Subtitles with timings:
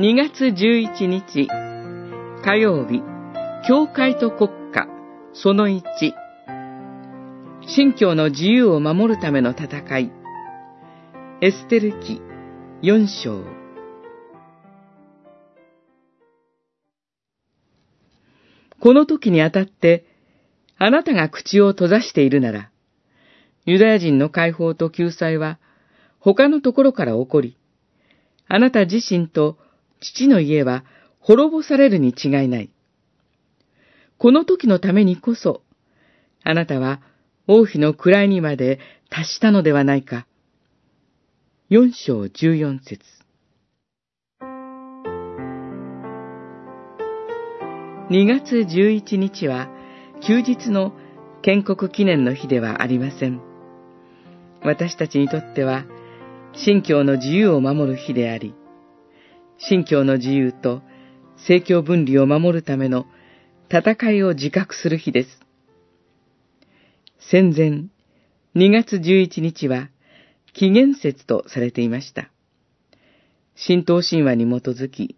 [0.00, 1.48] 2月11日
[2.44, 3.02] 火曜日
[3.66, 4.86] 教会と国家
[5.32, 5.82] その1
[7.66, 10.12] 信教の自由を守るための戦い。
[11.40, 12.22] エステル記
[12.82, 13.42] 4章。
[18.78, 20.06] この時にあたって
[20.76, 22.70] あなたが口を閉ざしているなら
[23.66, 25.58] ユダヤ人の解放と救済は
[26.20, 27.56] 他のところから起こり
[28.46, 29.58] あなた自身と
[30.00, 30.84] 父の家は
[31.20, 32.70] 滅ぼされるに違いない。
[34.18, 35.62] この時のためにこそ、
[36.44, 37.00] あなたは
[37.46, 38.80] 王妃の位にまで
[39.10, 40.26] 達したのではないか。
[41.68, 43.04] 四章十四節
[48.10, 49.68] 2月11日は
[50.26, 50.94] 休日の
[51.42, 53.40] 建国記念の日ではありません。
[54.62, 55.84] 私たちにとっては、
[56.54, 58.54] 信教の自由を守る日であり、
[59.58, 60.82] 信教の自由と
[61.36, 63.06] 政教分離を守るための
[63.68, 65.40] 戦いを自覚する日です。
[67.18, 67.88] 戦前、
[68.54, 69.90] 2月11日は
[70.54, 72.30] 紀元節とされていました。
[73.66, 75.16] 神道神話に基づき、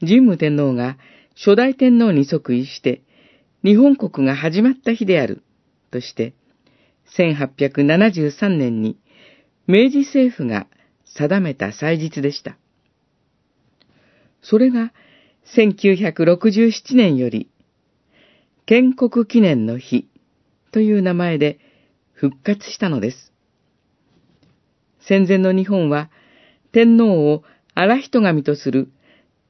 [0.00, 0.98] 神武天皇が
[1.36, 3.02] 初代天皇に即位して
[3.64, 5.42] 日本国が始まった日である
[5.92, 6.34] として、
[7.16, 8.98] 1873年に
[9.68, 10.66] 明治政府が
[11.04, 12.58] 定めた祭日でした。
[14.42, 14.92] それが
[15.56, 17.48] 1967年より、
[18.66, 20.08] 建国記念の日
[20.72, 21.58] という名前で
[22.12, 23.32] 復活したのです。
[25.00, 26.10] 戦前の日本は
[26.72, 27.42] 天皇を
[27.74, 28.90] 荒人神とする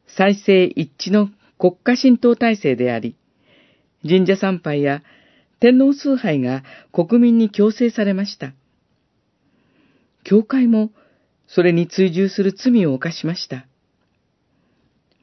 [0.06, 3.16] 再生一致の国家神道体制であり、
[4.02, 5.02] 神社参拝や
[5.60, 8.52] 天皇崇拝が国民に強制されました。
[10.24, 10.90] 教会も
[11.46, 13.66] それに追従する罪を犯しました。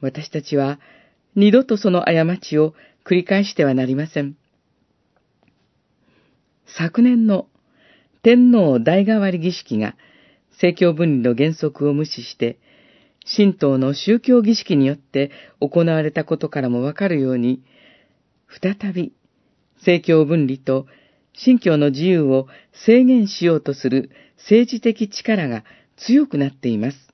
[0.00, 0.78] 私たちは
[1.36, 2.74] 二度とその過ちを
[3.04, 4.36] 繰り返してはなりません。
[6.66, 7.48] 昨年の
[8.22, 9.96] 天皇代替わり儀式が
[10.52, 12.58] 政教分離の原則を無視して、
[13.36, 17.62] 神道の宗教儀式によって行われたことからもわかるように、
[18.48, 19.12] 再び
[19.76, 20.86] 政教分離と
[21.32, 22.46] 信教の自由を
[22.86, 25.64] 制限しようとする政治的力が
[25.96, 27.09] 強くなっています。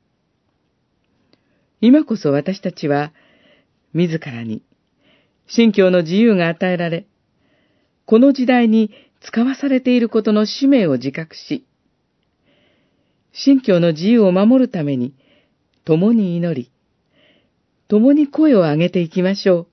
[1.81, 3.13] 今こそ私たちは、
[3.93, 4.63] 自らに、
[5.47, 7.07] 信教の自由が与えられ、
[8.07, 11.67] この時代に使わされていることの使命を自覚し、
[13.33, 15.15] 信教の自由を守るために、
[15.85, 16.71] 共に祈り、
[17.89, 19.67] 共に声を上げていきましょう。